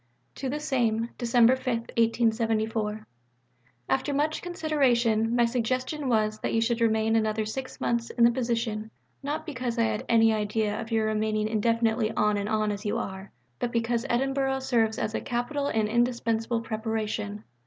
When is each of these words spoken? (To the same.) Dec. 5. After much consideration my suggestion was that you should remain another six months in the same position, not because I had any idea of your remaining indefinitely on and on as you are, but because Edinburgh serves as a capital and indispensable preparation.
(To 0.33 0.49
the 0.49 0.59
same.) 0.59 1.09
Dec. 1.19 2.71
5. 2.71 2.99
After 3.87 4.13
much 4.15 4.41
consideration 4.41 5.35
my 5.35 5.45
suggestion 5.45 6.09
was 6.09 6.39
that 6.39 6.55
you 6.55 6.59
should 6.59 6.81
remain 6.81 7.15
another 7.15 7.45
six 7.45 7.79
months 7.79 8.09
in 8.09 8.23
the 8.23 8.29
same 8.29 8.33
position, 8.33 8.91
not 9.21 9.45
because 9.45 9.77
I 9.77 9.83
had 9.83 10.03
any 10.09 10.33
idea 10.33 10.81
of 10.81 10.91
your 10.91 11.05
remaining 11.05 11.47
indefinitely 11.47 12.09
on 12.13 12.37
and 12.37 12.49
on 12.49 12.71
as 12.71 12.83
you 12.83 12.97
are, 12.97 13.31
but 13.59 13.71
because 13.71 14.07
Edinburgh 14.09 14.61
serves 14.61 14.97
as 14.97 15.13
a 15.13 15.21
capital 15.21 15.67
and 15.67 15.87
indispensable 15.87 16.61
preparation. 16.61 17.43